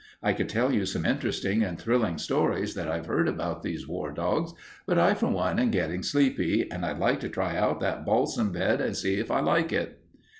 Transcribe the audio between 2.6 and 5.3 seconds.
that I've heard about these war dogs, but I for